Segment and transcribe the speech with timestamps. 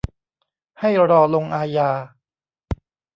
[0.79, 1.89] ให้รอลงอาญา